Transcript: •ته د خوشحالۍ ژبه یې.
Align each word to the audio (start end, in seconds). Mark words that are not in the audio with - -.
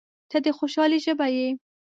•ته 0.29 0.37
د 0.45 0.47
خوشحالۍ 0.57 0.99
ژبه 1.05 1.27
یې. 1.35 1.47